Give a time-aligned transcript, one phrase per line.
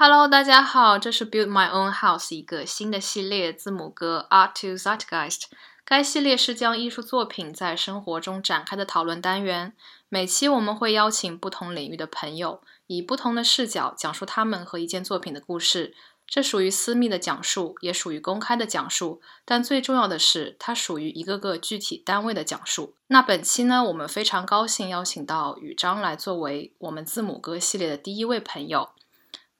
[0.00, 5.46] Hello，大家好，这是 Build My Own House 一个新的系列字母歌 Art to Zeitgeist。
[5.84, 9.72] 该系列是将艺术作品在生活中展开的讨论单元。
[10.08, 15.96] 每期我们会邀请不同领域的朋友，以不同的视角讲述他们和一件作品的故事。
[16.28, 22.94] 这属于私密的讲述，也属于公开的讲述，但最重要的是，它属于一个个具体单位的讲述。
[23.08, 28.90] 那本期呢，我们非常高兴邀请到宇章来作为我们字母歌系列的第一位朋友。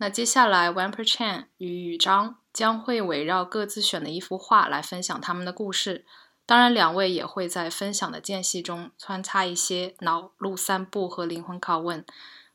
[0.00, 6.06] 那接下来 w a m p e r Chan 与宇章将会围绕各自选的一幅画来分享他们的故事。
[6.46, 12.04] 当然，两位也会在分享的间隙中穿插一些脑路散步和灵魂拷问。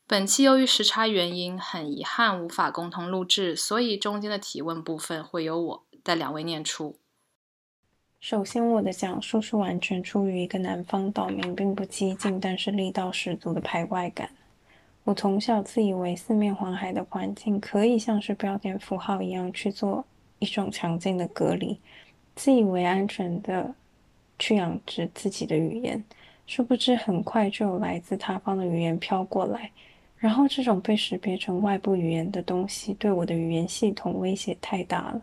[0.06, 6.98] 本期由于时差原因，很遗憾无法共同录制，所以中间的提问部分会由我带两位念出。
[8.18, 14.30] 首先，我的讲述是完全出于一个南方岛民并不激进，但是力道十足的排外感。
[15.04, 20.02] 我从小自以为四面环海的环境可以像是标点符号一样去做
[20.38, 21.78] 一种强劲的隔离，
[22.34, 23.74] 自以为安全的
[24.38, 26.02] 去养殖自己的语言，
[26.46, 29.70] 殊不知很快就有来自他方的语言飘过来。
[30.16, 35.20] 然后，这种被识别成外部语言的东西，对我的语言系统威胁太大了。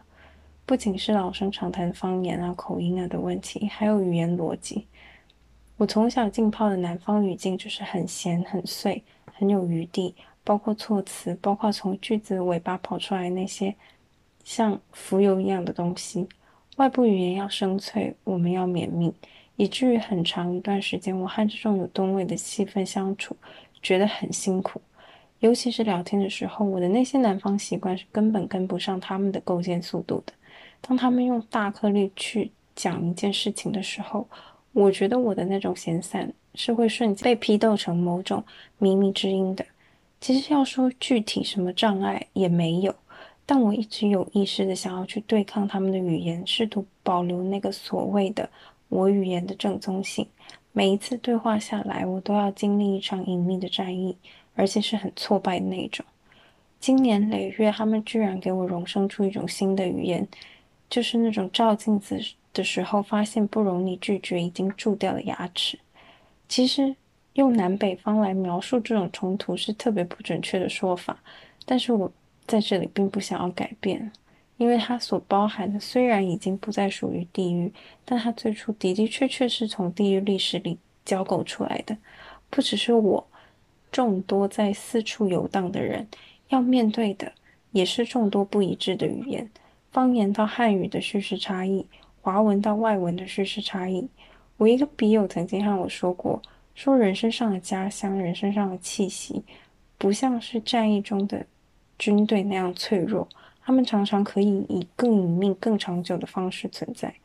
[0.63, 4.85] 不仅是老生常谈方言啊、口音啊的问题，还有语言逻辑。
[5.81, 13.73] 我从小浸泡的南方语境就是很闲、很碎、很有余地，包括措辞，包括从句子尾巴跑出来那些
[14.43, 16.29] 像浮游一样的东西。
[16.75, 19.11] 外部语言要生脆，我们要绵密，
[19.55, 23.35] 以至于很长一段时间，我和这种有吨位的气氛相处，
[23.81, 24.79] 觉得很辛苦。
[25.39, 30.33] 尤其是聊天的时候，我的那些南方习惯是根本跟不上他们的构建速度的。
[30.79, 34.27] 当他们用大颗粒去讲一件事情的时候，
[34.73, 38.43] 我觉得我的那种闲散是会瞬间被批斗成某种
[38.79, 39.65] 靡靡之音的。
[40.19, 42.95] 其实要说具体什么障碍也没有，
[43.45, 48.49] 但我一直有意识的想要去对抗他们的语言，试图保留那个所谓的
[48.89, 50.27] 我语言的正宗性。
[50.71, 54.17] 每一次对话下来，我都要经历一场隐秘的战役。
[54.53, 56.05] 而且是很挫败的那种。
[56.77, 60.27] 经年累月，他们居然给我荣生出一种新的语言，
[60.89, 62.19] 就是那种照镜子
[62.53, 65.79] 的时候发现不容你拒绝已经蛀掉的牙齿。
[66.47, 66.95] 其实
[67.33, 71.21] 用南北方来描述这种冲突是特别不准确的说法，
[71.65, 72.11] 但是我
[72.45, 74.11] 在这里并不想要改变，
[74.57, 77.71] 因为它所包含的虽然已经不再属于地狱，
[78.03, 81.97] 但它最初的的确确是从地狱历史里交构出来的，
[82.49, 83.27] 不只是我。
[83.91, 86.07] 众多在四处游荡的人
[86.47, 87.33] 要面对的，
[87.73, 89.49] 也是众多不一致的语言。
[89.91, 91.85] 方言到汉语的叙事差异，
[92.21, 94.07] 华文到外文的叙事差异。
[94.57, 96.41] 我一个笔友曾经和我说过，
[96.75, 99.43] 说人身上的家乡，人身上的气息，
[99.97, 101.45] 不像是战役中的
[101.97, 103.27] 军队那样脆弱，
[103.63, 107.15] 他们常常可以以更隐秘、更长久的方式存在。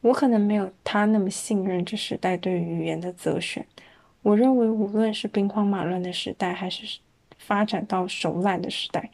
[0.00, 3.66] 我可能没有他那么信任这时代对语言的择选。
[4.22, 6.98] 我认为，无论是兵荒马乱的时代，还是
[7.38, 9.10] 发展到手懒的时代，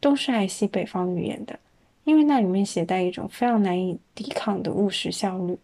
[0.00, 1.58] 都是爱惜北方语言的，
[2.04, 5.58] 因为那里面携带一种非常难以抵抗的务实效率。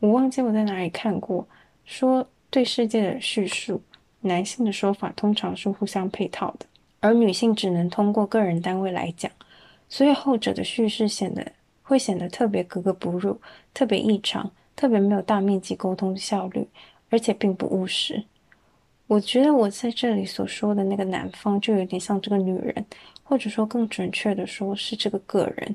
[0.00, 1.46] 我忘记我在哪里看过，
[1.84, 3.80] 说对世界的叙述，
[4.20, 6.66] 男性的说法通常是互相配套的，
[7.00, 9.30] 而女性只能通过个人单位来讲，
[9.88, 13.40] 所以后者的叙事显得会显得特别格格不入，
[13.72, 16.66] 特别异常，特别没有大面积沟通的效率，
[17.10, 18.24] 而且并不务实。
[19.06, 22.86] 我觉得我在这里所说的那个男方，就有点像这个女人，
[23.32, 25.74] 或者说更准确的说是这个个人。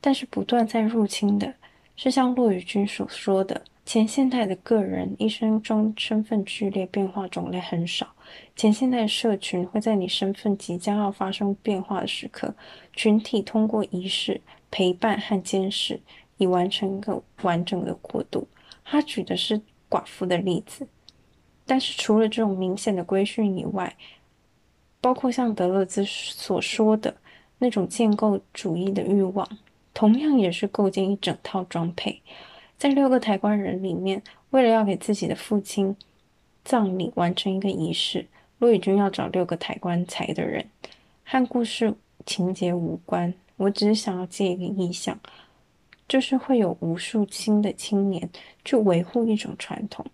[0.00, 1.52] 但是不断在入侵的，
[1.96, 8.06] 是像骆宇君所说的，前现代的个人一生中身份剧烈变化种类很少。
[8.54, 12.54] 前现代社群会在你身份即将要发生变化的时刻，
[12.92, 16.00] 群体通过仪式陪伴和监视，
[16.36, 18.46] 以完成一个完整的过渡。
[18.84, 19.60] 他举的是
[19.90, 20.86] 寡妇的例子。
[21.66, 23.92] 但是除了这种明显的规训以外，
[25.02, 27.14] 包括像德勒兹所说的
[27.58, 29.46] 那种建构主义的欲望，
[29.92, 32.22] 同样也是构建一整套装配。
[32.78, 35.94] 在六个抬棺人里面，为了要给自己的父亲
[36.64, 38.26] 葬礼完成一个仪式，
[38.58, 40.64] 骆以军要找六个抬棺材的人，
[41.24, 41.94] 和故事
[42.24, 43.34] 情节无关。
[43.56, 45.18] 我只是想要借一个意象，
[46.08, 48.30] 就是会有无数新的青年
[48.64, 50.06] 去维护一种传统。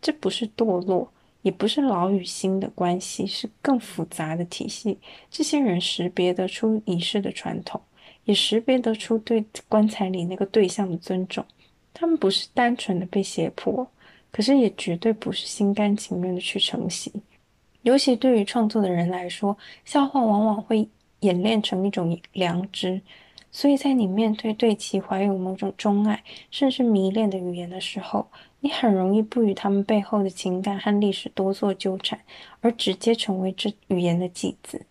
[0.00, 1.10] 这不是堕落，
[1.46, 4.98] 也不是老与新的关系，是更复杂的体系。
[5.30, 7.80] 这些人识别得出仪式的传统，
[8.24, 11.46] 也识别得出对棺材里那个对象的尊重。
[11.94, 13.86] 他们不是单纯的被胁迫，
[14.32, 17.12] 可是也绝对不是心甘情愿的去承袭。
[17.82, 20.88] 尤其对于创作的人来说，笑话往往会
[21.20, 23.00] 演练成一种良知。
[23.56, 28.26] 所以在你面对对其怀有某种钟爱，甚至迷恋的语言的时候，
[28.60, 32.20] 你很容易不与他们背后的情感和历史多做纠缠，
[32.60, 34.84] 而直接成为这语言的祭子。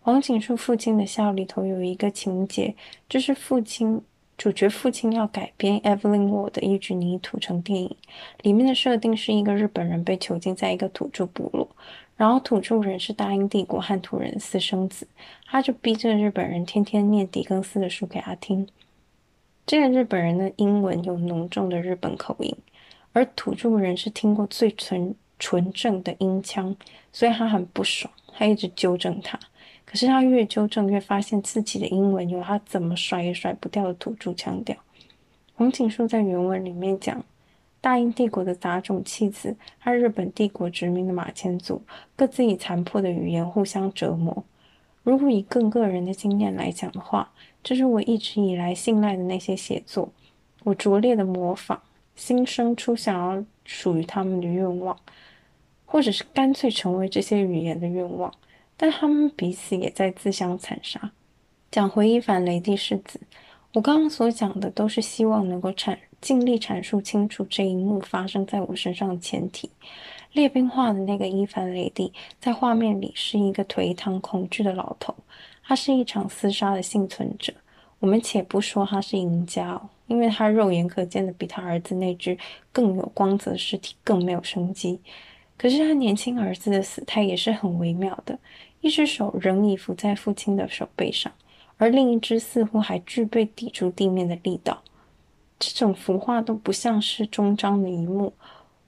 [0.00, 2.74] 黄景树父亲的笑里头有一个情节，
[3.08, 4.02] 就是父亲
[4.36, 7.96] 主角父亲要改编 Evelyn Waugh 的《一局泥土》成电影，
[8.42, 11.66] 里面的设定是一个日本人被囚禁在一个土著部落。
[12.16, 15.08] 然后土著人是大英帝国和土人私生子，
[15.46, 18.68] 他就逼着日本人天天念狄更斯的书给他听。
[19.66, 22.54] 这个日本人的英文有浓重的日本口音，
[23.12, 26.76] 而土著人是听过最纯纯正的音腔，
[27.12, 29.38] 所以他很不爽，他一直纠正他。
[29.84, 34.76] 可是他越纠正，越发现自己的英文有他怎么甩也甩不掉的土著腔调。
[35.54, 37.24] 红景树在原文里面讲。
[37.84, 41.82] 大英帝国的杂种弃子和日本帝国殖民的马前卒
[42.16, 44.42] 各自以残破的语言互相折磨。
[45.02, 47.30] 如果以更个人的经验来讲的话，
[47.62, 50.10] 这是我一直以来信赖的那些写作，
[50.62, 51.80] 我拙劣的模仿，
[52.16, 54.98] 新生出想要属于他们的愿望，
[55.84, 58.32] 或者是干脆成为这些语言的愿望。
[58.78, 61.12] 但他们彼此也在自相残杀。
[61.70, 63.20] 讲回伊凡雷帝世子，
[63.74, 65.98] 我刚刚所讲的都是希望能够产。
[66.24, 69.68] 尽力阐述清楚这一幕发生在我身上的前提。
[70.32, 72.10] 列兵画的那个伊凡雷帝，
[72.40, 75.14] 在画面里是一个颓唐恐惧的老头，
[75.62, 77.52] 他是一场厮杀的幸存者。
[77.98, 82.38] 我们且不说他是赢家哦，因为他肉眼可见的比他儿子那具
[82.72, 84.98] 更有光泽的尸体更没有生机。
[85.58, 88.38] 可是他年轻儿子的死态也是很微妙的，
[88.80, 91.30] 一只手仍已伏在父亲的手背上，
[91.76, 94.82] 而另一只似乎还具备抵住地面的力道。
[95.72, 98.32] 这种幅画都不像是终章的一幕，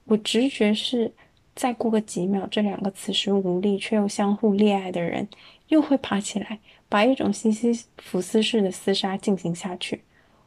[0.04, 1.12] 我直觉是
[1.54, 5.28] 再过个几秒，这两个此时无力却又相互恋爱的人
[5.68, 6.58] 又会爬起来，
[6.88, 10.02] 把一种西西弗斯式的厮杀进行下去。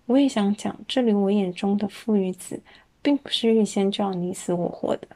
[0.05, 2.61] 我也想讲，这里我眼中的父与子，
[3.01, 5.07] 并不是预先就要你死我活的，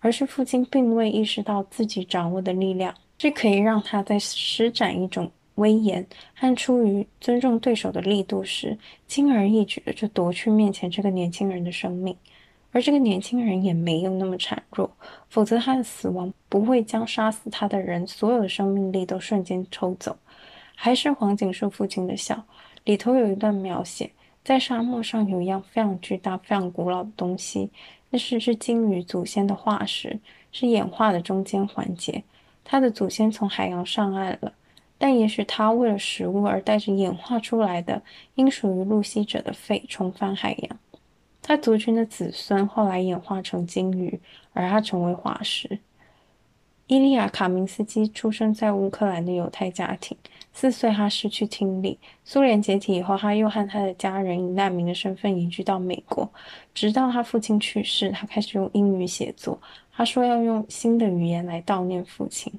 [0.00, 5.30] 而是父亲并未意识到自己掌握的力量是可以让他在施展一种。
[5.56, 12.16] 威严和出于尊重对手的力度时，轻而易举的就夺去面前这个年轻人的生命，
[12.72, 14.90] 而这个年轻人也没有那么孱弱，
[15.28, 20.16] 否则他的死亡不会将杀死他的人所有的生命力都瞬间抽走。
[20.74, 22.44] 还是黄景树父亲的笑
[22.82, 24.10] 里头有一段描写，
[24.42, 27.70] 在沙漠上有一样非常巨大、非常古老的东西，
[28.10, 30.18] 那是只鲸鱼祖先的化石，
[30.50, 32.24] 是演化的中间环节，
[32.64, 34.52] 它的祖先从海洋上岸了。
[35.04, 38.00] 但也许他为了食物而带着演化出来的
[38.36, 40.78] 应属于露西者的肺重返海洋。
[41.42, 44.18] 他族群的子孙后来演化成鲸鱼，
[44.54, 45.78] 而他成为化石。
[46.86, 50.16] 伊利亚·卡明斯基出生在乌克兰的犹太家庭。
[50.54, 51.98] 四岁，他失去听力。
[52.24, 56.32] 苏联解体以后，他又和他的家人以难民的身份移居到美国。
[56.72, 59.60] 直到他父亲去世，他开始用英语写作。
[59.92, 62.50] 他说要用新的语言来悼念父亲。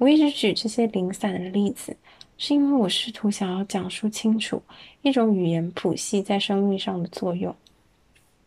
[0.00, 1.94] 我一直举这些零散的例子，
[2.38, 4.62] 是因为我试图想要讲述清楚
[5.02, 7.54] 一种语言谱系在生命上的作用。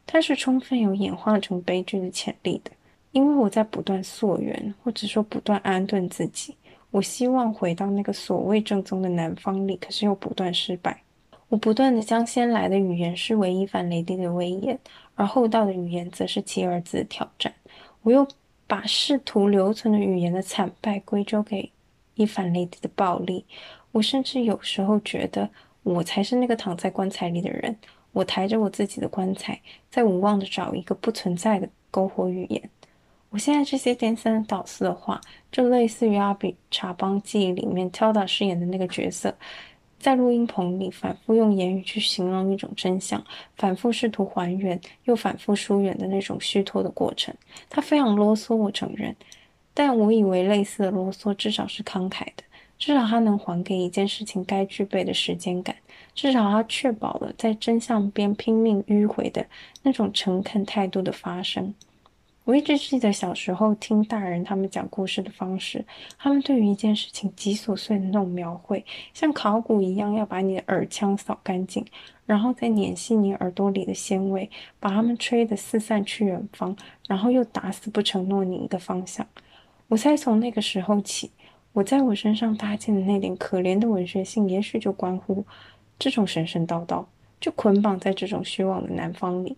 [0.07, 2.71] 它是充分有演化成悲剧的潜力的，
[3.11, 6.55] 因为我在不断溯源，或者说不断安顿自己。
[6.89, 11.03] 我希望回到那个所谓正宗的南方里，可是又不断失败。
[11.49, 14.79] 我不断的将先来的语言视为伊凡雷帝的威严，
[15.13, 17.53] 而后到的语言则是其儿子的挑战。
[18.01, 18.27] 我又。
[18.73, 21.71] 把试图留存的语言的惨败归咎给
[22.15, 23.45] 伊凡雷帝的暴力，
[23.91, 25.47] 我甚至有时候觉得
[25.83, 27.77] 我才是那个躺在棺材里的人。
[28.13, 29.61] 我抬着我自己的棺材，
[29.91, 32.67] 在无望的找一个不存在的篝火语言。
[33.29, 39.35] 我现在这些颠三倒四的话，就类似于《阿比查邦记忆》里面 Tilda 饰演的那个角色。
[40.03, 43.23] 在录音棚里反复用言语去形容一种真相，
[43.55, 47.33] 反复试图还原，又反复疏远的那种虚脱的过程。
[47.69, 49.15] 他非常啰嗦，我承认，
[49.73, 52.43] 但我以为类似的啰嗦至少是慷慨的，
[52.77, 55.73] 至少他能还给一件事情该具备的时间感，
[56.13, 59.45] 至少他确保了在真相边拼命迂回的
[59.83, 61.73] 那种诚恳态度的发生。
[62.45, 65.85] 我一直记得小时候听大人他们讲故事的方式，
[66.17, 68.83] 他们对于一件事情极琐碎的那种描绘，
[69.13, 71.85] 像考古一样要把你的耳腔扫干净，
[72.25, 76.75] 然后再碾细你耳朵里的纤维，把它们吹得四散去远方，
[77.07, 79.25] 然后又打死不承诺你一个方向。
[79.87, 81.31] 我猜从那个时候起，
[81.71, 85.45] 我在我身上搭建的那点可怜的文学性，也许就关乎
[85.97, 87.05] 这种神神叨叨，
[87.39, 89.55] 就捆绑在这种虚妄的南方里。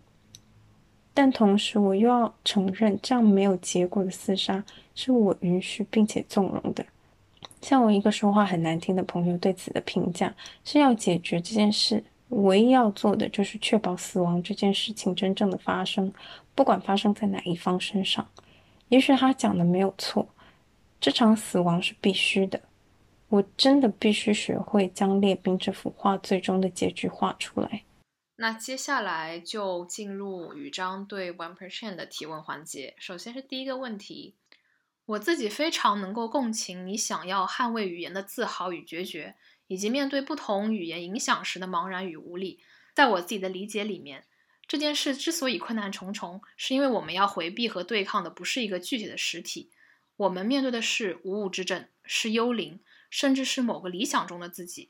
[1.15, 6.85] 但同时，我又要承认，这样没有结果的厮杀是我允许并且纵容的。
[7.61, 16.13] 像我一个说话很难听的朋友对此的评价是要解决这件事，唯一要做的就是确保死亡这件事情真正的发生，
[16.53, 18.27] 不管发生在哪一方身上。
[18.89, 20.27] 也许他讲的没有错，
[20.99, 22.59] 这场死亡是必须的。
[23.29, 27.81] 我真的必须学会将列兵这幅画最终的结局画出来。
[28.37, 32.93] 那接下来就进入宇章对 One Percent 的提问环节。
[32.99, 34.35] 首先是第一个问题。
[35.05, 39.35] 我自己非常能够共情你想要捍卫语言的自豪与决绝，
[39.67, 42.59] 以及面对不同语言影响时的茫然与无力。
[42.93, 44.25] 在我自己的理解里面，
[44.67, 49.69] 这件事之所以困难重重，是因为我们要回避和对抗的不是一个具体的实体，
[50.17, 54.89] 我们面对的是无物之症，是幽灵，甚至是某个理想中的自己。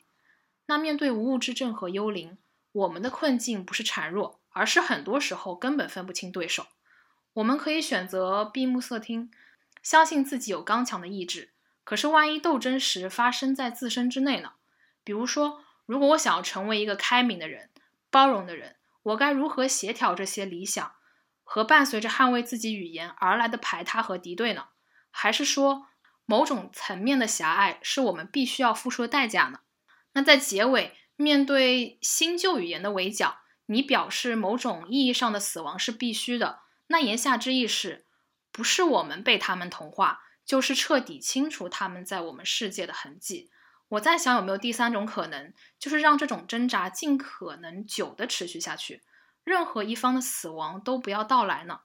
[0.64, 2.38] 那面对无物之症和幽灵，
[2.76, 6.66] 我们的困境不是孱弱，而是很多时候根本分不清对手。
[7.32, 9.30] 我们可以选择闭目塞听。
[9.82, 11.52] 相信自己有刚强的意志，
[11.84, 14.54] 可是万一斗争时发生在自身之内呢？
[15.04, 17.70] 比如说，如果我想要成为一个开明的人、
[18.10, 20.92] 包容的人，我该如何协调这些理想
[21.44, 24.66] 和伴随着捍卫自己语言而来的排他和敌对呢？
[25.10, 25.86] 还是说，
[26.26, 29.60] 某种层面的狭隘是我们必须要付出的代价呢？
[30.12, 38.04] 那在结尾，面对新旧语言的围剿，你表示某种意义上的死亡是必须的，那言下之意是？
[38.52, 43.50] 不是我们被他们同化，就是彻底清除他们在我们世界的痕迹。
[43.88, 49.02] 我在想，有没有第三种可能，就是让这种挣扎尽可能久的持续下去，
[49.44, 51.80] 任何一方的死亡都不要到来呢？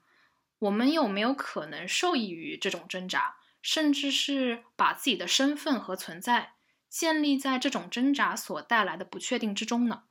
[0.60, 6.54] 我们有没有可能受益于这种挣扎，甚至是把自己的身份和存在
[6.92, 10.04] 建立在这种挣扎所带来的不确定之中呢？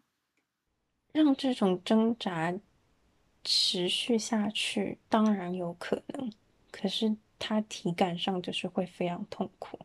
[1.12, 2.54] 让这种挣扎
[3.44, 6.32] 持续下去，当然有可能。
[6.70, 9.78] 可是他体感上就是会非常痛苦，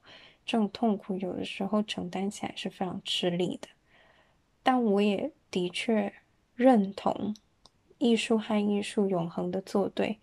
[0.46, 3.68] 这种痛苦有的时候承担起来是非常吃力的。
[4.64, 6.14] 但我也的确
[6.56, 7.36] 认同，
[7.98, 10.18] 艺术和艺术永恒的作对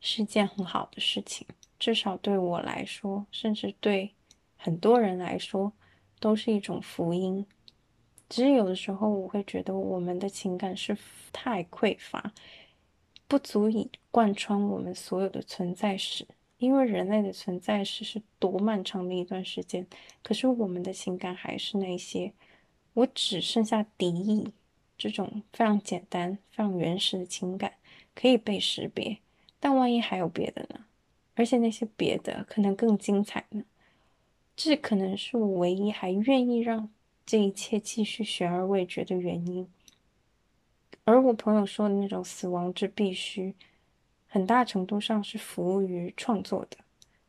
[0.00, 1.46] 是件很好的事情，
[1.78, 4.12] 至少对我来说，甚至对
[4.56, 5.72] 很多人来说，
[6.20, 7.46] 都是一种福音。
[8.28, 10.96] 只是有的时候我会觉得我们的情感是
[11.32, 12.32] 太匮乏。
[13.28, 16.26] 不足以贯穿我们所有的存在史，
[16.58, 19.84] 因为人类的存在史是多漫长的一段时间。
[20.22, 22.32] 可是我们的情感还是那些，
[22.94, 24.52] 我只剩下敌意
[24.96, 27.72] 这种非常简单、非常原始的情感
[28.14, 29.18] 可以被识别。
[29.58, 30.84] 但万一还有别的呢？
[31.34, 33.64] 而且那些别的可能更精彩呢？
[34.56, 36.90] 这可能是我唯一还愿意让
[37.26, 39.68] 这一切继续悬而未决的原因。
[41.04, 43.54] 而我朋友说的那种死亡之必须，
[44.26, 46.78] 很大程度上是服务于创作的，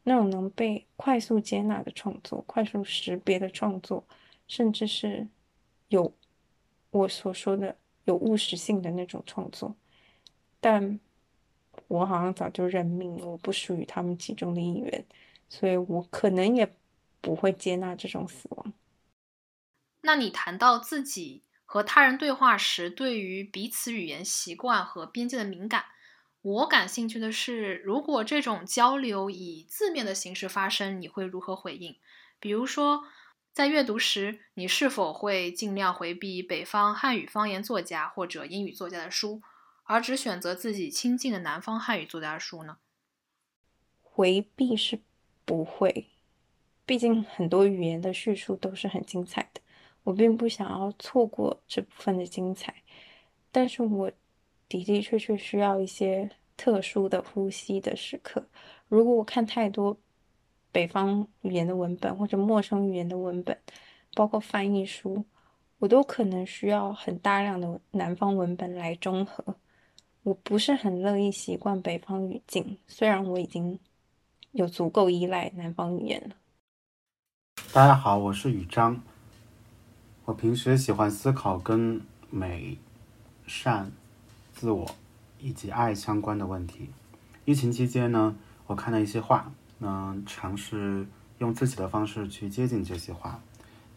[0.03, 4.03] 那种能被快速接纳的创作、快速识别的创作，
[4.47, 5.27] 甚至是
[5.89, 6.11] 有
[6.89, 9.75] 我所说的有务实性的那种创作。
[10.59, 10.99] 但
[11.87, 15.05] 我好像早就认命了，我不属于他们其中的一员，
[15.49, 16.73] 所以我可能也
[17.27, 18.71] 不会接纳这种死亡。
[19.99, 21.43] 那你谈到自己？
[21.69, 25.83] 和他人对话时，对于彼此语言习惯和边界的敏感，
[26.41, 31.97] 我感兴趣的是，如果这种交流以字面的形式发生，你会如何回应？
[32.39, 33.03] 比如说，
[33.51, 39.41] 在阅读时，你是否会尽量回避北方汉语方言作家或者英语作家的书，
[39.83, 42.77] 而只选择自己亲近的南方汉语作家的书呢？
[44.01, 45.01] 回避是
[45.43, 46.07] 不会，
[46.87, 49.61] 毕竟很多语言的叙述都是很精彩的。
[50.03, 52.73] 我并不想要错过这部分的精彩，
[53.51, 54.09] 但是我
[54.69, 58.47] 的的确确需要一些特殊的呼吸的时刻。
[58.87, 59.97] 如果我看太多
[60.71, 63.57] 北方语言的文本或者陌生语言的文本，
[64.13, 65.25] 包括翻译书，
[65.79, 69.43] 我都可能需要很大量的南方文本来中和。
[70.23, 73.77] 我不是很乐意习惯北方语境，虽然我已经
[74.51, 76.35] 有足够依赖南方语言了。
[77.77, 78.99] 大家好，我是宇章。
[80.25, 82.75] 我平时喜欢思考跟美、
[83.45, 83.91] 善、
[84.51, 84.95] 自我
[85.39, 86.89] 以及爱相关的问题。
[87.45, 91.05] 疫情期间呢，我看了一些画，嗯，尝试
[91.37, 93.39] 用自己的方式去接近这些画。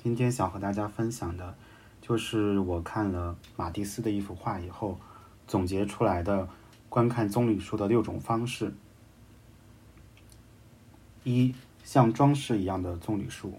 [0.02, 1.56] 今天想和大家分享的，
[2.02, 5.00] 就是我看了马蒂斯的一幅画以后，
[5.46, 6.46] 总结出来的
[6.90, 8.74] 观看棕榈树的六种方式。
[11.24, 13.58] 一，像装饰一样的棕榈树。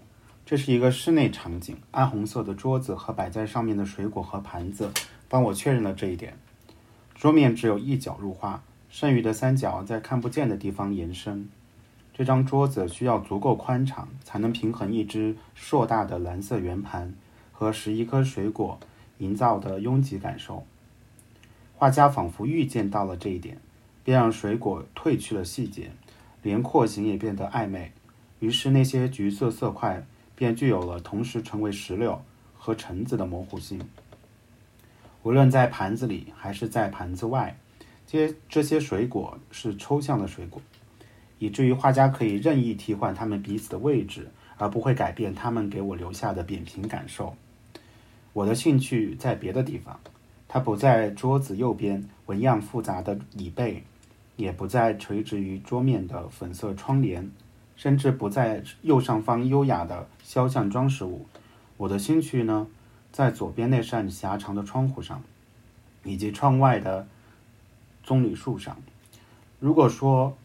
[0.52, 4.92] 这是一个室内场景，暗红色的桌子和摆在上面的水果和盘子
[5.26, 6.36] 帮我确认了这一点。
[7.14, 11.48] 桌面只有一角入画，剩余的三角在看不见的地方延伸。
[12.12, 17.14] 这张桌子需要足够宽敞，才能平衡一只硕大的蓝色圆盘
[17.50, 18.78] 和十一颗水果
[19.16, 20.66] 营造的拥挤感受。
[21.76, 23.56] 画家仿佛预见到了这一点，
[24.04, 25.92] 便让水果褪去了细节，
[26.42, 27.92] 连廓形也变得暧昧。
[28.40, 30.04] 于是那些橘色色块
[30.42, 32.20] 便具有了同时成为石榴
[32.58, 33.80] 和橙子的模糊性。
[35.22, 37.56] 无论在盘子里还是在盘子外，
[38.08, 40.60] 这些这些水果是抽象的水果。
[41.38, 47.36] 以至于画家可以任意替换它们彼此的位置，而不会改变它们给我留下的扁平感受。
[48.32, 50.00] 我的兴趣在别的地方，
[50.48, 53.84] 它不在桌子右边纹样复杂的椅背，
[54.34, 57.30] 也不在垂直于桌面的粉色窗帘，
[57.82, 61.26] 甚至不在右上方优雅的肖像装饰物。
[61.76, 62.68] 我的兴趣呢，
[63.10, 65.20] 在左边那扇狭长的窗户上，
[66.04, 67.08] 以及窗外的
[68.04, 68.76] 棕榈树上。
[69.58, 70.36] 如果说，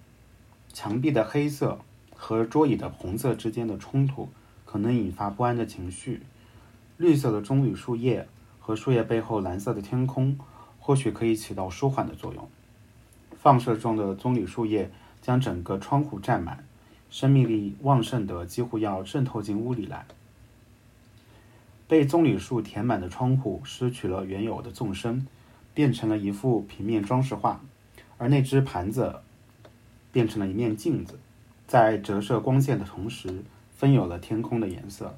[0.74, 1.78] 墙壁的黑色
[2.16, 4.30] 和桌椅的红色之间的冲突
[4.66, 6.24] 可能引发不安的情绪。
[6.98, 8.28] 绿色的棕榈树叶
[8.60, 10.40] 和树叶背后蓝色的天空
[10.80, 12.50] 或许可以起到舒缓的作用。
[13.38, 14.90] 放射状的棕榈树叶
[15.22, 16.66] 将整个窗户占满，
[17.10, 20.06] 生命力旺盛的几乎要渗透进屋里来。
[21.88, 25.26] 被棕榈树填满的窗户失去了原有的纵深，
[25.74, 27.62] 变成了一幅平面装饰画，
[28.18, 29.22] 而那只盘子。
[30.10, 31.20] 变成了一面镜子，
[31.68, 33.44] 在折射光线的同时，
[33.76, 35.16] 分有了天空的颜色。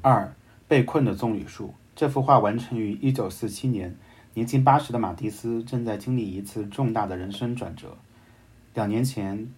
[0.00, 0.32] 二
[0.66, 3.94] 被困的棕榈树，这幅画完成于一九四七年，
[4.32, 7.98] 年近八十的马蒂斯正在经历一次重大的人生转折。
[8.72, 9.52] 两年前，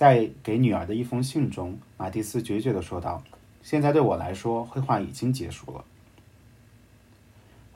[0.00, 3.22] 在给女儿的一封信中，马蒂斯决绝地说道
[3.62, 5.84] ：“现在对我来说，绘画已经结束了。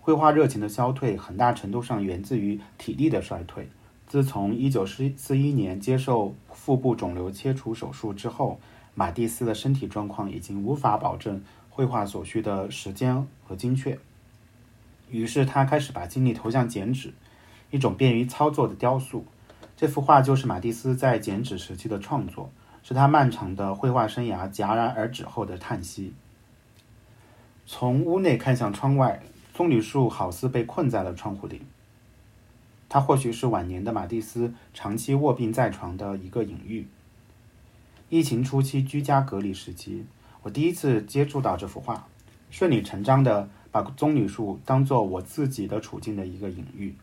[0.00, 3.68] 绘画热情的消退，很大程度上源自于体力的衰退。”
[4.08, 8.58] 自从一九四四一年接受腹部肿瘤切除手术之后，
[8.94, 13.98] 马蒂斯的身体状况已经无法保证绘画所需的时间和精确。
[15.10, 17.12] 于是他开始把精力投向剪纸，
[17.70, 19.26] 一种便于操作的雕塑。
[19.76, 22.50] 这幅画就是马蒂斯在剪纸时期的创作，
[22.82, 26.12] 是他漫长的绘画生涯戛然而止后的叹息。
[27.66, 31.62] 从屋内看向窗外，棕榈树好似被困在了窗户里。
[32.88, 36.86] 它或许是晚年的马蒂斯长期卧病在床的一个隐喻。
[38.10, 40.06] 疫情初期居家隔离时期，
[40.42, 42.06] 我第一次接触到这幅画，
[42.50, 46.94] 顺理成章的把棕榈树当做我自己的处境的一个隐喻。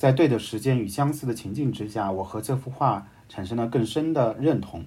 [0.00, 4.86] 在对的时间与相似的情境之下，我和这幅画产生了更深的认同。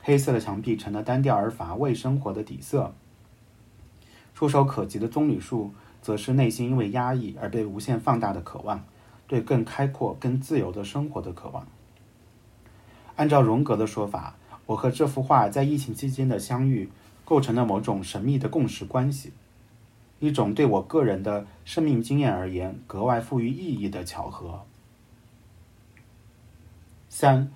[0.00, 2.94] 黑色的墙壁成了单调而乏味生活的底色，
[4.34, 5.74] 触手可及的棕榈树。
[6.00, 8.82] 则是内心因为压抑而被无限放大的渴望，
[9.28, 11.68] 对更开阔、更自由的生活的渴望。
[13.14, 14.34] 按照荣格的说法，
[14.66, 16.88] 我和这幅画在疫情期间的相遇，
[17.24, 19.32] 构成了某种神秘的共识关系，
[20.22, 24.64] 一种对我个人的生命经验而言格外富于意义的巧合。
[27.08, 27.50] 三，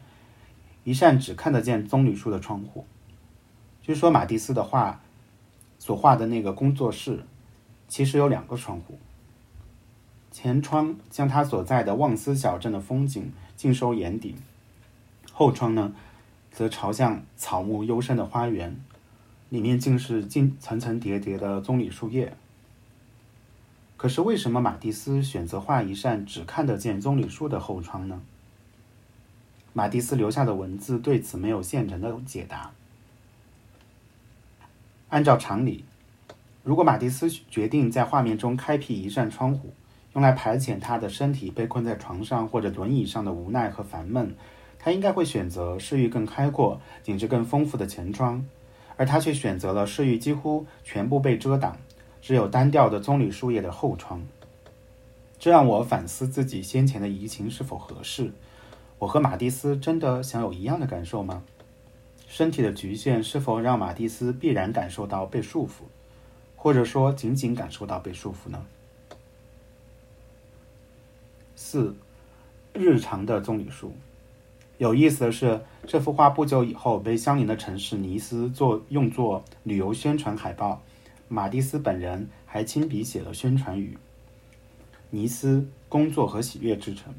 [0.83, 2.85] 一扇只看得见棕榈树的窗户。
[3.81, 5.01] 据说马蒂斯的画
[5.79, 7.25] 所画的那个工作室。
[7.89, 8.99] 其实有两个窗户，
[10.33, 14.35] 前窗将他所在的旺斯小镇的风景尽收眼底，
[15.33, 15.95] 后窗呢，
[16.51, 18.77] 则朝向草木幽深的花园，
[19.51, 22.37] 里面竟是尽层层叠叠的棕榈树叶。
[23.97, 28.21] 可是为什么马蒂斯选择画一扇只看得见棕榈树的后窗呢？
[29.73, 32.73] 马蒂斯留下的文字对此没有现成的解答。
[35.09, 35.85] 按照常理。
[36.63, 39.73] 如果马蒂斯决定在画面中开辟一扇窗户，
[40.15, 44.35] 用来排遣他的身体被困在床上或者轮椅上的无奈和烦闷，
[44.79, 48.45] 他应该会选择视域更开阔、景致更丰富的前窗，
[48.97, 51.77] 而他却选择了视域几乎全部被遮挡、
[52.27, 54.21] 只有单调的棕榈树叶的后窗。
[55.39, 58.33] 这让我反思自己先前的移情是否合适。
[58.99, 61.45] 我和马蒂斯真的享有一样的感受吗？
[62.27, 65.85] 身体的局限是否让马蒂斯必然感受到被束缚？
[66.57, 68.67] 或者说，仅仅感受到被束缚呢？
[71.55, 71.95] 四，
[72.73, 73.93] 日常的棕榈树。
[74.79, 80.83] 有意思的是，这幅画不久以后被相邻的城市尼斯做用作旅游宣传海报。
[81.29, 83.99] 马蒂斯本人还亲笔写了宣传语
[85.11, 87.15] ：“尼斯，工作和喜悦之城。”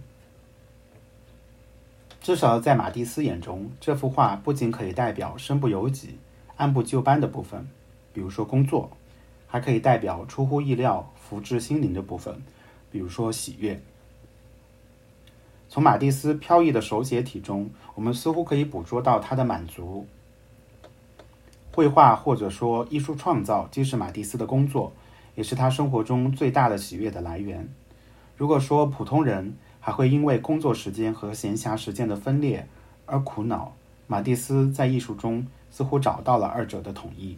[2.21, 6.17] 至少在马蒂斯眼中，这幅画不仅可以代表身不由己、
[6.55, 7.67] 按部就班的部分，
[8.13, 8.91] 比如说工作。
[9.49, 12.43] 还可以代表出乎意料、福至心灵的部分，
[12.91, 13.81] 比如说喜悦。
[15.69, 20.05] 从马蒂斯飘逸的手写体中，我们似乎可以捕捉到他的满足。
[21.77, 24.91] 绘画或者说艺术创造，既是马蒂斯的工作，
[25.35, 27.69] 也是他生活中最大的喜悦的来源。
[28.35, 32.67] 如果说普通人还会因为工作时间和闲暇时间的分裂
[33.05, 33.73] 而苦恼，
[34.07, 37.37] 马蒂斯在艺术中似乎找到了二者的统一。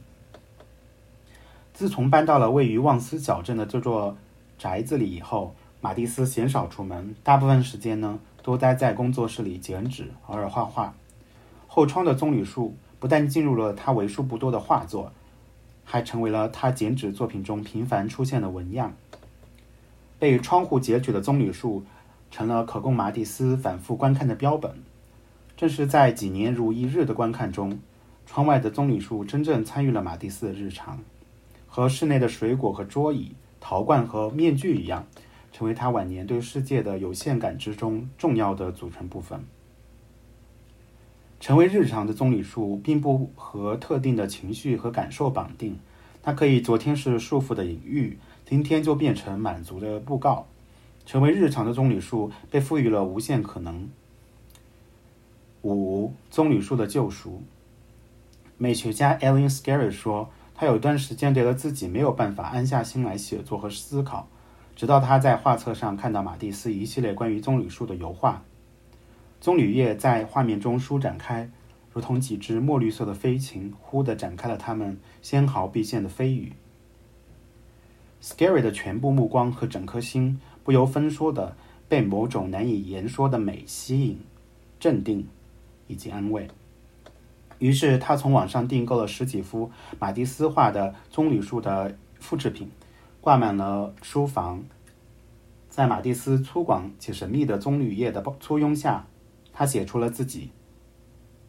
[1.74, 4.16] 自从搬到了位于旺斯小镇的这座
[4.58, 10.96] 宅子里以后，马蒂斯鲜少出门，大部分时间呢都待在工作室里剪纸，偶尔画画。
[11.68, 15.12] 后窗的棕榈树不但进入了他为数不多的画作，
[15.86, 18.94] 还成为了他剪纸作品中频繁出现的纹样。
[20.20, 21.84] 被窗户截取的棕榈树
[22.30, 24.76] 成了可供马蒂斯反复观看的标本。
[25.56, 27.80] 正是在几年如一日的观看中，
[28.26, 31.00] 窗外的棕榈树真正参与了马蒂斯的日常。
[31.68, 35.06] 和室内的水果和桌椅、陶罐和面具一样，
[35.52, 39.44] 成为他晚年对世界的有限感知中重要的组成部分。
[41.40, 45.80] 成为日常的棕榈树，并不和特定的情绪和感受绑定，
[46.22, 50.46] 它可以昨天是束缚的隐喻，今天就变成满足的布告。
[51.06, 53.90] 成为日常的棕榈树被赋予了无限可能。
[55.64, 57.42] 五，棕榈树的救赎。
[58.58, 60.30] 美学家 Ellen Scarry 说。
[60.62, 64.28] 他有一段时间觉得自己没有办法安下心来写作和思考，
[64.76, 68.44] 直到他在画册上看到马蒂斯一系列关于棕榈树的油画。
[69.42, 71.50] 棕榈叶在画面中舒展开，
[71.94, 76.52] 如同几只墨绿色的飞禽，忽地展开了它们纤毫毕现的飞羽。
[78.22, 81.56] Scary 的全部目光和整颗心不由分说地
[81.88, 84.20] 被某种难以言说的美吸引、
[84.78, 85.26] 镇定
[85.88, 86.50] 以及安慰。
[87.60, 92.70] 于是他从网上订购了十几幅马蒂斯画的棕榈树的复制品，
[93.22, 94.64] 挂满了书房。
[95.70, 99.08] 在马蒂斯粗犷且神秘的棕榈叶的簇拥下，
[99.60, 100.52] 他写出了自己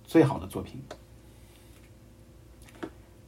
[0.02, 0.82] 最好的作品。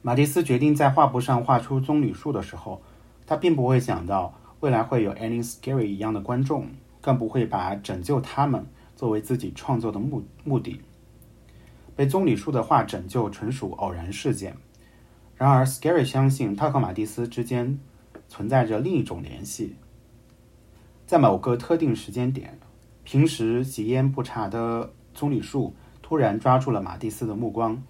[0.01, 2.81] 马蒂斯决定在画布上画出棕榈树的时候，
[3.25, 6.67] 他并不会想到未来会有 Annie Scary 一样的观众，
[6.99, 10.81] 更不会把拯救他们作为自己创作的目目的。
[11.95, 14.57] 被棕榈树的画拯救纯属偶然事件。
[15.37, 17.79] 然而，Scary 相信他和马蒂斯之间
[18.27, 19.77] 存在着另一种联系。
[21.07, 22.59] 在某个特定时间点，
[23.03, 27.83] 平时喜烟不查的棕榈树突然抓住了马蒂斯的目光，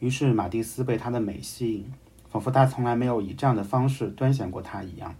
[0.00, 1.92] 于是马蒂斯被它的美吸引，
[2.28, 5.14] 仿佛他从来没有以这样的方式端详过它一样。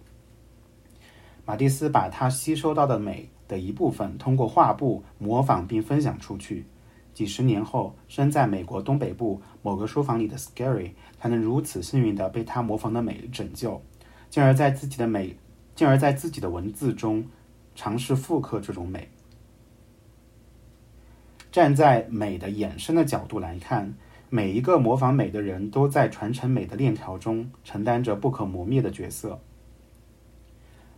[1.45, 6.65] 马蒂斯把他吸收到的美的一部分通过画布模仿并分享出去。
[7.13, 13.81] 几十年后，身在美国东北部某个书房里的 Scary 才能如此幸运地被他模仿的美拯救，
[14.29, 15.35] 进而，在自己的美，
[15.73, 17.25] 进而在自己的文字中
[17.73, 19.09] 尝试复刻这种美。
[21.51, 23.93] 站在美的衍生的角度来看，
[24.29, 29.39] 每一个模仿美的人都在传承美的链条中承担着不可磨灭的角色。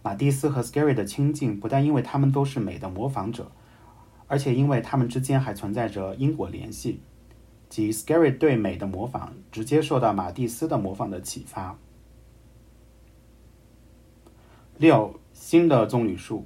[0.01, 3.51] 马蒂斯和 Scary 的亲近，不但因为他们都是美的模仿者。
[4.27, 7.01] 而且，因为他们之间还存在着因果联系，
[7.67, 11.77] 即 Scary 对美的模仿直接受到马蒂斯的模仿的启发。
[14.77, 16.45] 六，新的棕榈树。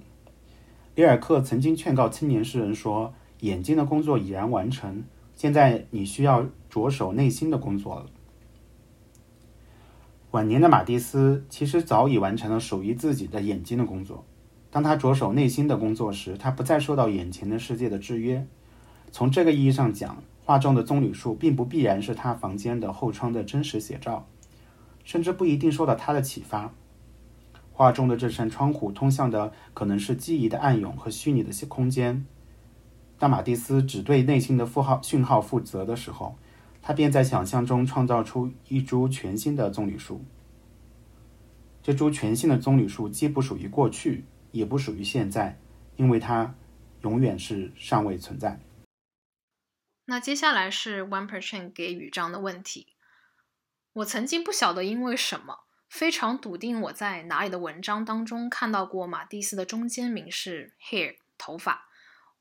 [0.95, 3.13] 里尔克曾经劝告青年诗人说
[3.43, 5.03] ：“眼睛的工作已然完成，
[5.35, 8.05] 现在你需要着手内心的工作了。”
[10.31, 14.23] 晚年的马蒂斯其实早已完成了属于自己的眼睛的工作。
[14.71, 18.47] 当他着手内心的工作时，他不再受到眼前的世界的制约。
[19.11, 24.25] 从这个意义上讲，画中的棕榈树并不必然是他房间的后窗的真实写照，
[25.03, 26.73] 甚至不一定受到他的启发。
[27.71, 32.25] 画中的这扇窗户通向的可能是记忆的暗涌和虚拟的空间。
[33.17, 36.37] 当马蒂斯只对内心的符号讯号负责的时候，
[36.81, 40.23] 他便在想象中创造出一株全新的棕榈树。
[41.81, 44.25] 这株全新的棕榈树既不属于过去。
[44.53, 45.59] 也不属于现在，
[45.95, 46.53] 因为它
[47.01, 48.59] 永远是尚未存在。
[50.05, 52.93] 那接下来是 One Percent 给予章的问题。
[53.93, 61.87] 我曾经不晓得因为什么，非常笃定我在哪里的文章当中看到过马蒂斯的中间名是 hair 头发。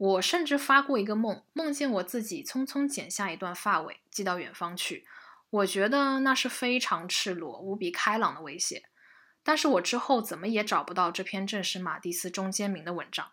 [0.03, 5.07] 我甚至发过一个梦，梦见我自己匆匆剪下一段发尾，寄到远方去。
[5.49, 8.83] 我觉得那是非常赤裸、无比开朗的威胁。
[9.45, 13.31] 但是我之后怎么也找不到这篇正是马蒂斯中间名的文章，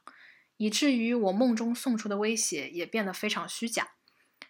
[0.58, 3.93] 以至于我梦中送出的威胁也变得非常虚假。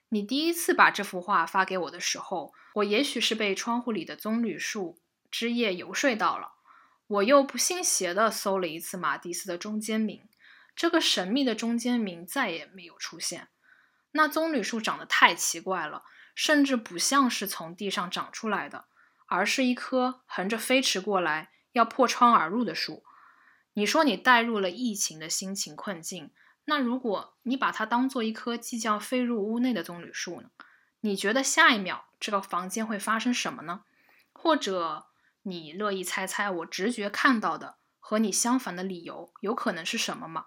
[0.10, 4.99] 你第一次把这幅画发给我的时候，我也许是被窗户里的棕榈树
[5.32, 6.55] 枝叶游说到了。
[7.08, 10.21] 我又不信邪的搜了一次马蒂斯的中间名，
[10.79, 13.49] 这个神秘的中间名再也没有出现。
[14.11, 18.85] 那棕榈树长得太奇怪了，甚至不像是从地上长出来的，
[19.25, 23.03] 而是一棵横着飞驰过来要破窗而入的树。
[23.73, 26.31] 你说你带入了疫情的心情困境，
[26.63, 30.49] 那如果你把它当做一棵即将飞入屋内的棕榈树呢？
[31.01, 33.81] 你觉得下一秒这个房间会发生什么呢？
[34.31, 35.07] 或者
[35.41, 40.45] 你乐意猜猜我直觉看到的和你相反的理由有可能是什么吗？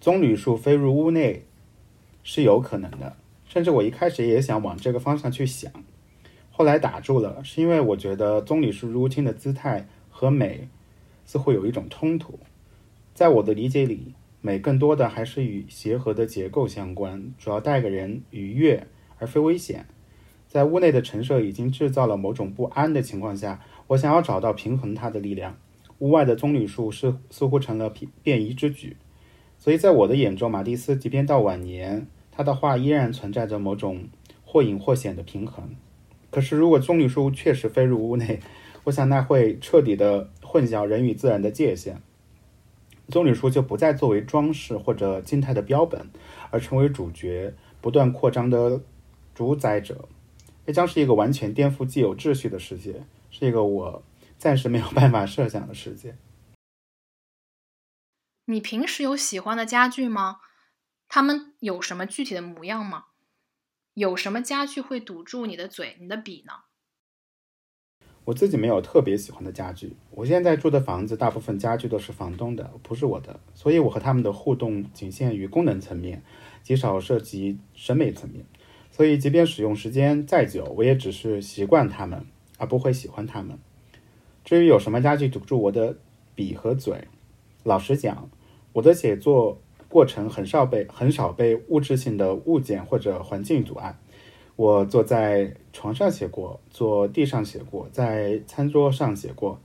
[0.00, 1.44] 棕榈树飞入屋内
[2.22, 3.16] 是有可能的，
[3.48, 5.72] 甚至我一开始也想往这个方向去想，
[6.52, 10.68] 后来打住了，是因为我觉得棕榈树入侵的姿态和美
[11.24, 12.38] 似乎有一种冲突。
[13.12, 18.86] 在我的理解里，美更多的还是与协和的结构相关，主要带给人愉悦
[19.18, 19.86] 而非危险。
[20.46, 25.58] 在屋内的陈设已经制造了某种不安的情况下，我想要找到平衡它的力量。
[25.98, 28.96] 屋外的棕榈树是似乎成了便便宜之举。
[29.58, 34.08] 所以在我的眼中，马蒂斯即便到晚年，他的画依然存在着某种
[34.44, 35.74] 或隐或显的平衡。
[36.30, 38.40] 可是，如果棕榈树确实飞入屋内，
[38.84, 42.00] 我想那会彻底的混淆人与自然的界限。
[43.08, 46.08] 棕榈树就不再作为装饰或者静态的标本，
[46.50, 48.80] 而成为主角，不断扩张的
[49.34, 50.08] 主宰者。
[50.66, 54.02] 这将是一个完全颠覆既有秩序的世界，是一个我
[54.36, 56.14] 暂时没有办法设想的世界。
[58.50, 60.38] 你平时有喜欢的家具吗？
[61.06, 63.04] 它们有什么具体的模样吗？
[63.92, 66.54] 有什么家具会堵住你的嘴、你的笔呢？
[68.24, 69.98] 我自己没有特别喜欢的家具。
[70.12, 76.22] 我现在住的房子大部分家具都是房东的，不是我的，所以我和他们的互动仅限于功能层面，
[76.62, 78.46] 极少涉及审美层面。
[78.90, 83.58] 所以，即便使用时间再久，我也只是习惯他们，而不会喜欢他们。
[84.42, 85.98] 至于有什么家具堵住我的
[86.34, 87.08] 笔和嘴，
[87.62, 88.30] 老实讲。
[88.78, 93.98] 我的写作过程很少被很少被物质性的物件或者环境阻碍。
[94.54, 99.60] 我坐在床上写过，坐地上写过，在餐桌上写过，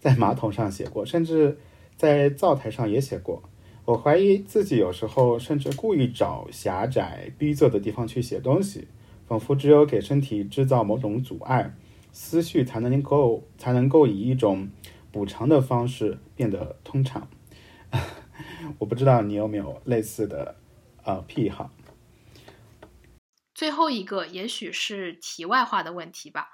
[0.00, 1.58] 在马桶上写过，甚至
[1.96, 3.40] 在灶台上也写过。
[3.84, 8.88] 我怀疑自己有时候甚至故意找狭窄逼仄的地方去写东西，
[9.28, 11.72] 仿佛只有给身体制造某种阻碍，
[12.10, 14.68] 思绪才能够才能够以一种
[15.12, 17.28] 补偿的方式变得通畅。
[18.78, 20.56] 我不知道你有没有类似的
[21.04, 21.70] 呃癖好。
[23.54, 26.50] 最后一个也许是题外话的问题吧。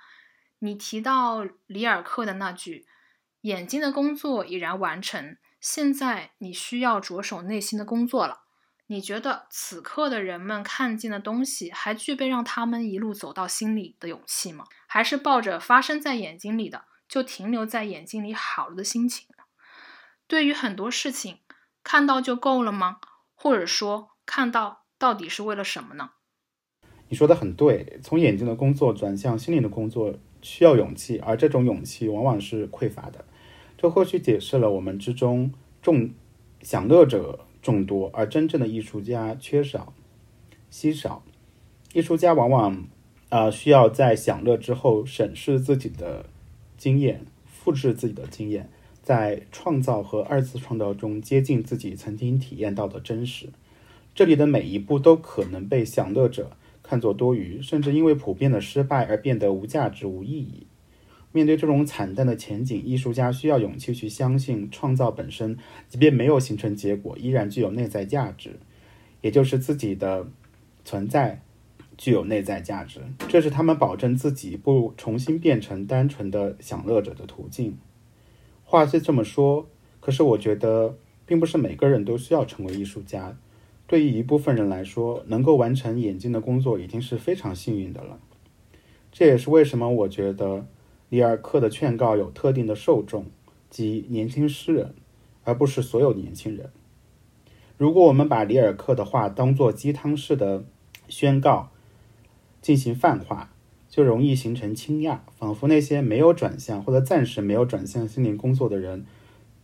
[0.60, 2.86] 你提到里尔克的那句
[3.42, 8.42] “眼睛的工作已然完成，现在你需要着手内心的工作了”。
[8.86, 14.66] 你觉得此刻的人们看见的东西还具备让他们一路走到心里的勇气吗？
[14.86, 19.26] 还是抱着发生在眼睛里的就停留在眼睛里好了的心情？
[20.28, 21.38] 对于很多事情。
[21.84, 22.98] 看到就够了吗？
[23.34, 26.10] 或者说，看到到底是为了什么呢？
[27.08, 33.24] 你说的很对，从眼睛的工作转向心灵的工作需要勇气，而这种勇气往往是匮乏的。
[33.76, 36.10] 这或许解释了我们之中众
[36.62, 39.92] 享乐者众多，而真正的艺术家缺少、
[40.70, 41.22] 稀少。
[41.92, 42.84] 艺术家往往
[43.28, 46.26] 啊需要在享乐之后审视自己的
[46.78, 48.70] 经验，复制自己的经验。
[49.02, 53.48] 在创造和二次创造中接近自己曾经体验到的真实。
[54.14, 60.66] 这里的每一步都可能被享乐者看作多余，甚至因为普遍的失败而变得无价值、无意义。
[61.32, 65.56] 面对这种惨淡的前景，艺术家需要勇气去相信，创造本身，
[65.88, 68.58] 即便没有形成结果，依然具有内在价值，
[69.22, 70.28] 也就是自己的
[70.84, 71.40] 存在
[71.96, 73.00] 具有内在价值。
[73.28, 77.78] 这是他们保证自己不重新变成单纯的享乐者的途径。
[78.72, 79.68] 话是这么说，
[80.00, 83.36] 可是我觉得，并不是每个人都需要成为艺术家。
[83.86, 88.18] 对于一部分人来说，能够完成眼睛的工作已经是非常幸运的了。
[89.12, 90.64] 这也是为什么我觉得
[91.10, 93.26] 里尔克的劝告有特定的受众，
[93.68, 94.94] 即年轻诗人，
[95.44, 96.70] 而不是所有年轻人。
[97.76, 100.64] 如果我们把里尔克的话当做鸡汤式的
[101.10, 101.68] 宣告
[102.62, 103.51] 进行泛化。
[103.92, 109.04] 就容易形成倾轧，仿佛那些没有转向或者暂时没有转向心灵工作的人，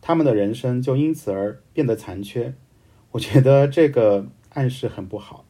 [0.01, 2.53] 他们的人生就因此而变得残缺。
[3.13, 5.45] 我觉得这个暗示很不好。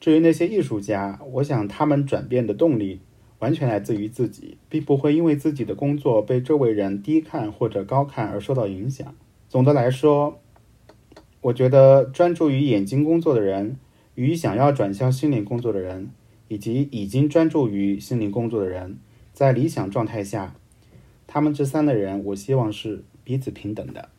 [0.00, 3.00] 至于那些艺术家，我想他们转变的动力
[3.40, 9.14] 完全来自于自己，并不会因为自己的工作被周围人低看或者高看而受到影响。
[9.50, 10.40] 总的来说，
[11.42, 13.76] 我觉得专注于眼睛工作的人
[14.14, 16.08] 与想要转向心灵工作的人。
[16.48, 18.98] 以及已经专注于心灵工作的人，
[19.32, 20.54] 在理想状态下，
[21.26, 24.10] 他们这三类人，我希望是彼此平等的。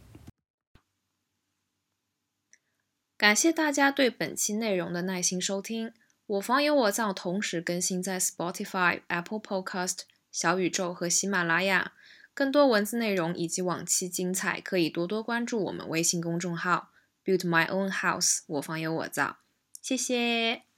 [3.18, 5.92] 感谢大家对本期内容的耐心收听。
[6.28, 11.94] 我房有我造同时更新在 Spotify、Apple Podcast、小宇宙和喜马拉雅。
[12.36, 16.92] 更多文字内容以及往期精彩，可以多多关注我们微信公众号
[17.26, 19.40] “Build My Own House”，我房有我造。
[19.82, 20.69] 谢谢。